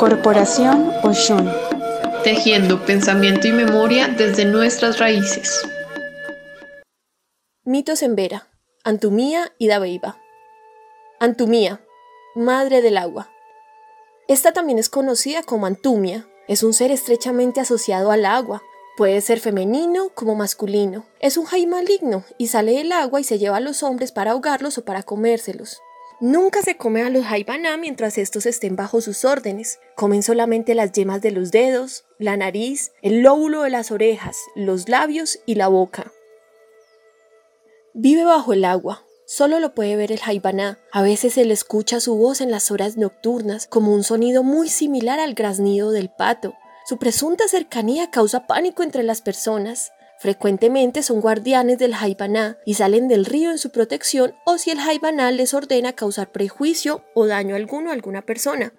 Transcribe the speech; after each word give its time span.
Corporación 0.00 0.94
Oshun. 1.02 1.52
Tejiendo 2.24 2.86
pensamiento 2.86 3.48
y 3.48 3.52
memoria 3.52 4.08
desde 4.08 4.46
nuestras 4.46 4.98
raíces. 4.98 5.60
Mitos 7.64 8.00
en 8.02 8.16
Vera, 8.16 8.48
Antumía 8.82 9.52
y 9.58 9.68
Dabeiba. 9.68 10.16
Antumía, 11.18 11.82
madre 12.34 12.80
del 12.80 12.96
agua. 12.96 13.28
Esta 14.26 14.54
también 14.54 14.78
es 14.78 14.88
conocida 14.88 15.42
como 15.42 15.66
Antumia. 15.66 16.26
Es 16.48 16.62
un 16.62 16.72
ser 16.72 16.90
estrechamente 16.90 17.60
asociado 17.60 18.10
al 18.10 18.24
agua. 18.24 18.62
Puede 18.96 19.20
ser 19.20 19.38
femenino 19.38 20.08
como 20.14 20.34
masculino. 20.34 21.04
Es 21.20 21.36
un 21.36 21.44
jai 21.44 21.66
maligno 21.66 22.24
y 22.38 22.46
sale 22.46 22.72
del 22.72 22.92
agua 22.92 23.20
y 23.20 23.24
se 23.24 23.38
lleva 23.38 23.58
a 23.58 23.60
los 23.60 23.82
hombres 23.82 24.12
para 24.12 24.30
ahogarlos 24.30 24.78
o 24.78 24.84
para 24.86 25.02
comérselos. 25.02 25.82
Nunca 26.20 26.60
se 26.60 26.76
come 26.76 27.02
a 27.02 27.08
los 27.08 27.24
jaibaná 27.24 27.78
mientras 27.78 28.18
estos 28.18 28.44
estén 28.44 28.76
bajo 28.76 29.00
sus 29.00 29.24
órdenes. 29.24 29.80
Comen 29.96 30.22
solamente 30.22 30.74
las 30.74 30.92
yemas 30.92 31.22
de 31.22 31.30
los 31.30 31.50
dedos, 31.50 32.04
la 32.18 32.36
nariz, 32.36 32.92
el 33.00 33.22
lóbulo 33.22 33.62
de 33.62 33.70
las 33.70 33.90
orejas, 33.90 34.36
los 34.54 34.90
labios 34.90 35.38
y 35.46 35.54
la 35.54 35.68
boca. 35.68 36.12
Vive 37.94 38.24
bajo 38.24 38.52
el 38.52 38.66
agua. 38.66 39.06
Solo 39.24 39.60
lo 39.60 39.74
puede 39.74 39.96
ver 39.96 40.12
el 40.12 40.20
jaibaná. 40.20 40.78
A 40.92 41.00
veces 41.00 41.34
se 41.34 41.46
le 41.46 41.54
escucha 41.54 42.00
su 42.00 42.16
voz 42.16 42.42
en 42.42 42.50
las 42.50 42.70
horas 42.70 42.98
nocturnas 42.98 43.66
como 43.66 43.94
un 43.94 44.04
sonido 44.04 44.42
muy 44.42 44.68
similar 44.68 45.20
al 45.20 45.32
graznido 45.32 45.90
del 45.90 46.10
pato. 46.10 46.52
Su 46.84 46.98
presunta 46.98 47.48
cercanía 47.48 48.10
causa 48.10 48.46
pánico 48.46 48.82
entre 48.82 49.04
las 49.04 49.22
personas. 49.22 49.90
Frecuentemente 50.20 51.02
son 51.02 51.22
guardianes 51.22 51.78
del 51.78 51.94
Jaibaná 51.94 52.58
y 52.66 52.74
salen 52.74 53.08
del 53.08 53.24
río 53.24 53.50
en 53.50 53.56
su 53.56 53.70
protección 53.70 54.34
o 54.44 54.58
si 54.58 54.70
el 54.70 54.78
Jaibaná 54.78 55.30
les 55.30 55.54
ordena 55.54 55.94
causar 55.94 56.30
prejuicio 56.30 57.02
o 57.14 57.26
daño 57.26 57.56
alguno 57.56 57.88
a 57.88 57.94
alguna 57.94 58.20
persona. 58.20 58.74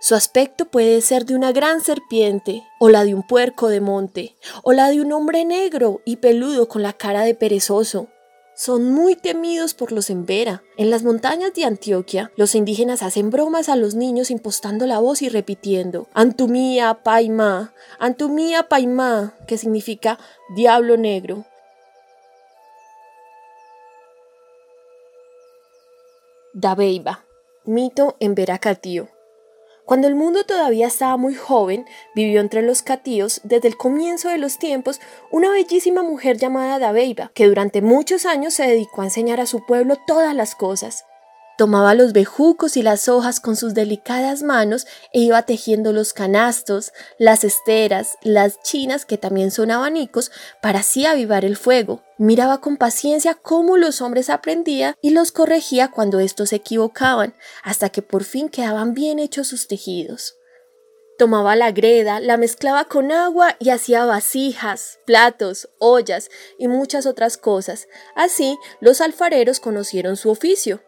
Su 0.00 0.16
aspecto 0.16 0.64
puede 0.64 1.00
ser 1.00 1.26
de 1.26 1.36
una 1.36 1.52
gran 1.52 1.80
serpiente, 1.80 2.64
o 2.80 2.88
la 2.88 3.04
de 3.04 3.14
un 3.14 3.22
puerco 3.22 3.68
de 3.68 3.80
monte, 3.80 4.36
o 4.64 4.72
la 4.72 4.90
de 4.90 5.00
un 5.00 5.12
hombre 5.12 5.44
negro 5.44 6.02
y 6.04 6.16
peludo 6.16 6.66
con 6.68 6.82
la 6.82 6.92
cara 6.92 7.22
de 7.22 7.36
perezoso. 7.36 8.08
Son 8.56 8.92
muy 8.92 9.16
temidos 9.16 9.74
por 9.74 9.90
los 9.90 10.10
Embera. 10.10 10.62
En 10.76 10.88
las 10.88 11.02
montañas 11.02 11.52
de 11.54 11.64
Antioquia, 11.64 12.30
los 12.36 12.54
indígenas 12.54 13.02
hacen 13.02 13.30
bromas 13.30 13.68
a 13.68 13.74
los 13.74 13.96
niños 13.96 14.30
impostando 14.30 14.86
la 14.86 15.00
voz 15.00 15.22
y 15.22 15.28
repitiendo 15.28 16.06
Antumía 16.14 17.02
Paima, 17.02 17.74
Antumía 17.98 18.68
Paima, 18.68 19.34
que 19.48 19.58
significa 19.58 20.20
diablo 20.54 20.96
negro. 20.96 21.44
Dabeiba, 26.52 27.24
mito 27.64 28.16
en 28.20 28.36
Veracatío. 28.36 29.13
Cuando 29.84 30.08
el 30.08 30.14
mundo 30.14 30.44
todavía 30.44 30.86
estaba 30.86 31.18
muy 31.18 31.34
joven, 31.34 31.86
vivió 32.14 32.40
entre 32.40 32.62
los 32.62 32.80
catíos 32.80 33.42
desde 33.44 33.68
el 33.68 33.76
comienzo 33.76 34.30
de 34.30 34.38
los 34.38 34.58
tiempos 34.58 34.98
una 35.30 35.50
bellísima 35.50 36.02
mujer 36.02 36.38
llamada 36.38 36.78
Dabeiba, 36.78 37.30
que 37.34 37.46
durante 37.46 37.82
muchos 37.82 38.24
años 38.24 38.54
se 38.54 38.66
dedicó 38.66 39.02
a 39.02 39.06
enseñar 39.06 39.40
a 39.40 39.46
su 39.46 39.66
pueblo 39.66 39.96
todas 40.06 40.34
las 40.34 40.54
cosas. 40.54 41.04
Tomaba 41.58 41.94
los 41.94 42.14
bejucos 42.14 42.78
y 42.78 42.82
las 42.82 43.08
hojas 43.08 43.40
con 43.40 43.56
sus 43.56 43.74
delicadas 43.74 44.42
manos 44.42 44.86
e 45.12 45.20
iba 45.20 45.42
tejiendo 45.42 45.92
los 45.92 46.14
canastos, 46.14 46.92
las 47.18 47.44
esteras, 47.44 48.16
las 48.22 48.60
chinas, 48.62 49.04
que 49.04 49.18
también 49.18 49.50
son 49.50 49.70
abanicos, 49.70 50.32
para 50.62 50.80
así 50.80 51.04
avivar 51.04 51.44
el 51.44 51.56
fuego. 51.56 52.02
Miraba 52.16 52.60
con 52.60 52.76
paciencia 52.76 53.34
cómo 53.34 53.76
los 53.76 54.00
hombres 54.00 54.30
aprendían 54.30 54.94
y 55.00 55.10
los 55.10 55.32
corregía 55.32 55.90
cuando 55.90 56.20
estos 56.20 56.50
se 56.50 56.56
equivocaban, 56.56 57.34
hasta 57.64 57.88
que 57.88 58.02
por 58.02 58.22
fin 58.22 58.48
quedaban 58.48 58.94
bien 58.94 59.18
hechos 59.18 59.48
sus 59.48 59.66
tejidos. 59.66 60.36
Tomaba 61.18 61.56
la 61.56 61.72
greda, 61.72 62.20
la 62.20 62.36
mezclaba 62.36 62.84
con 62.86 63.12
agua 63.12 63.56
y 63.58 63.70
hacía 63.70 64.04
vasijas, 64.04 64.98
platos, 65.06 65.68
ollas 65.78 66.28
y 66.58 66.68
muchas 66.68 67.06
otras 67.06 67.36
cosas. 67.36 67.88
Así 68.14 68.58
los 68.80 69.00
alfareros 69.00 69.58
conocieron 69.58 70.16
su 70.16 70.30
oficio. 70.30 70.82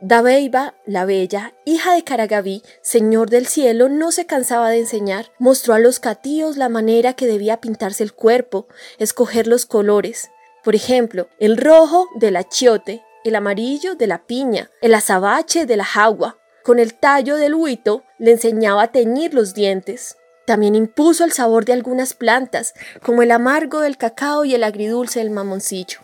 Dabeiba, 0.00 0.74
la 0.84 1.04
bella, 1.04 1.54
hija 1.64 1.94
de 1.94 2.02
Caragaví, 2.02 2.62
señor 2.82 3.30
del 3.30 3.46
cielo, 3.46 3.88
no 3.88 4.10
se 4.10 4.26
cansaba 4.26 4.68
de 4.70 4.80
enseñar. 4.80 5.32
Mostró 5.38 5.74
a 5.74 5.78
los 5.78 6.00
catíos 6.00 6.56
la 6.56 6.68
manera 6.68 7.12
que 7.12 7.26
debía 7.26 7.60
pintarse 7.60 8.02
el 8.02 8.12
cuerpo, 8.12 8.66
escoger 8.98 9.46
los 9.46 9.64
colores. 9.64 10.30
Por 10.62 10.76
ejemplo, 10.76 11.28
el 11.38 11.56
rojo 11.56 12.08
del 12.14 12.36
achiote, 12.36 13.04
el 13.24 13.34
amarillo 13.34 13.96
de 13.96 14.06
la 14.06 14.24
piña, 14.26 14.70
el 14.80 14.94
azabache 14.94 15.66
de 15.66 15.76
la 15.76 15.84
jagua. 15.84 16.38
Con 16.62 16.78
el 16.78 16.94
tallo 16.94 17.36
del 17.36 17.54
huito 17.54 18.04
le 18.18 18.32
enseñaba 18.32 18.84
a 18.84 18.92
teñir 18.92 19.34
los 19.34 19.54
dientes. 19.54 20.16
También 20.46 20.76
impuso 20.76 21.24
el 21.24 21.32
sabor 21.32 21.64
de 21.64 21.72
algunas 21.72 22.14
plantas, 22.14 22.74
como 23.02 23.22
el 23.22 23.32
amargo 23.32 23.80
del 23.80 23.96
cacao 23.96 24.44
y 24.44 24.54
el 24.54 24.62
agridulce 24.62 25.18
del 25.18 25.30
mamoncillo. 25.30 25.98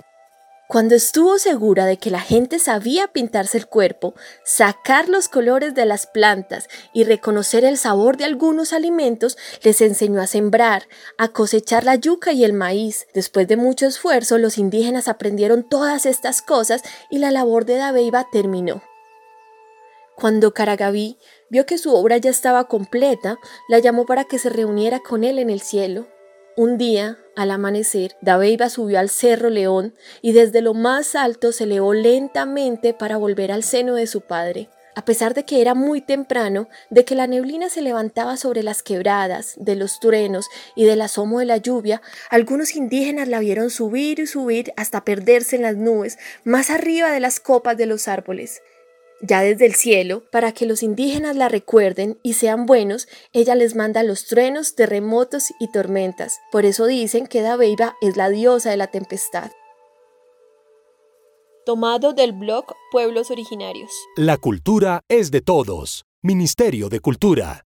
Cuando 0.69 0.95
estuvo 0.95 1.39
segura 1.39 1.87
de 1.87 1.97
que 1.97 2.11
la 2.11 2.21
gente 2.21 2.59
sabía 2.59 3.07
pintarse 3.07 3.57
el 3.57 3.67
cuerpo, 3.67 4.13
sacar 4.45 5.09
los 5.09 5.27
colores 5.27 5.75
de 5.75 5.87
las 5.87 6.07
plantas 6.07 6.69
y 6.93 7.05
reconocer 7.05 7.65
el 7.65 7.79
sabor 7.79 8.19
de 8.19 8.27
algunos 8.27 8.75
alimentos, 8.75 9.39
les 9.63 9.81
enseñó 9.81 10.21
a 10.21 10.27
sembrar, 10.27 10.87
a 11.17 11.29
cosechar 11.29 11.85
la 11.85 11.95
yuca 11.95 12.33
y 12.33 12.45
el 12.45 12.53
maíz. 12.53 13.07
Después 13.15 13.49
de 13.49 13.57
mucho 13.57 13.87
esfuerzo, 13.87 14.37
los 14.37 14.59
indígenas 14.59 15.09
aprendieron 15.09 15.67
todas 15.67 16.05
estas 16.05 16.43
cosas 16.43 16.83
y 17.09 17.17
la 17.17 17.31
labor 17.31 17.65
de 17.65 17.77
Dabeiba 17.77 18.29
terminó. 18.31 18.83
Cuando 20.17 20.53
Caragaví 20.53 21.17
vio 21.49 21.65
que 21.65 21.79
su 21.79 21.95
obra 21.95 22.19
ya 22.19 22.29
estaba 22.29 22.69
completa, 22.69 23.39
la 23.71 23.79
llamó 23.79 24.05
para 24.05 24.25
que 24.25 24.39
se 24.39 24.51
reuniera 24.51 25.01
con 25.01 25.25
él 25.25 25.39
en 25.39 25.49
el 25.49 25.63
cielo. 25.63 26.09
Un 26.59 26.77
día, 26.77 27.19
al 27.37 27.53
amanecer, 27.53 28.17
Dabeiba 28.21 28.69
subió 28.69 28.99
al 28.99 29.11
Cerro 29.11 29.49
León 29.49 29.95
y 30.23 30.33
desde 30.33 30.61
lo 30.61 30.75
más 30.75 31.15
alto 31.15 31.53
se 31.53 31.63
elevó 31.63 31.95
lentamente 31.95 32.95
para 32.95 33.17
volver 33.17 33.53
al 33.53 33.63
seno 33.63 33.95
de 33.95 34.09
su 34.09 34.23
padre. 34.23 34.69
A 34.97 35.05
pesar 35.05 35.35
de 35.35 35.45
que 35.45 35.61
era 35.61 35.77
muy 35.77 36.01
temprano, 36.01 36.69
de 36.91 37.05
que 37.05 37.15
la 37.15 37.29
neblina 37.29 37.69
se 37.69 37.81
levantaba 37.81 38.37
sobre 38.37 38.65
las 38.65 38.83
quebradas, 38.83 39.55
de 39.57 39.77
los 39.77 40.01
truenos 40.01 40.49
y 40.75 40.85
del 40.85 41.01
asomo 41.01 41.39
de 41.39 41.45
la 41.45 41.59
lluvia, 41.59 42.03
algunos 42.29 42.75
indígenas 42.75 43.29
la 43.29 43.39
vieron 43.39 43.71
subir 43.71 44.19
y 44.19 44.27
subir 44.27 44.73
hasta 44.77 45.05
perderse 45.05 45.55
en 45.55 45.63
las 45.63 45.77
nubes, 45.77 46.19
más 46.43 46.71
arriba 46.71 47.13
de 47.13 47.21
las 47.21 47.39
copas 47.39 47.77
de 47.77 47.87
los 47.87 48.09
árboles. 48.09 48.63
Ya 49.21 49.43
desde 49.43 49.67
el 49.67 49.75
cielo, 49.75 50.23
para 50.31 50.53
que 50.53 50.65
los 50.65 50.83
indígenas 50.83 51.35
la 51.35 51.49
recuerden 51.49 52.19
y 52.23 52.35
sean 52.35 52.67
buenos, 52.67 53.09
ella 53.33 53.57
les 53.57 53.75
manda 53.75 54.05
los 54.05 54.27
truenos, 54.27 54.77
terremotos 54.77 55.53
y 55.59 55.73
tormentas. 55.73 56.39
Por 56.53 56.65
eso 56.65 56.87
dicen 56.87 57.27
que 57.27 57.43
Dabeiba 57.43 57.97
es 58.01 58.17
la 58.17 58.31
diosa 58.31 58.71
de 58.71 58.77
la 58.77 58.87
tempestad. 58.87 59.51
Tomado 61.67 62.13
del 62.13 62.33
blog 62.33 62.65
Pueblos 62.93 63.31
Originarios. 63.31 63.91
La 64.17 64.37
cultura 64.37 65.03
es 65.09 65.31
de 65.31 65.41
todos. 65.41 66.07
Ministerio 66.23 66.89
de 66.89 67.01
Cultura. 67.01 67.65